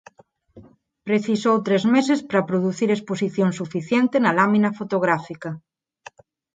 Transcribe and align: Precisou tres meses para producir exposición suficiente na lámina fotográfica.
Precisou 1.07 1.55
tres 1.67 1.83
meses 1.95 2.19
para 2.29 2.47
producir 2.49 2.89
exposición 2.91 3.49
suficiente 3.59 4.15
na 4.23 4.35
lámina 4.39 4.69
fotográfica. 4.79 5.49